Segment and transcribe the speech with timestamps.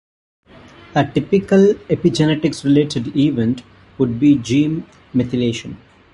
[0.95, 3.61] A typical epigenetics-related event
[3.99, 5.75] would be gene methylation.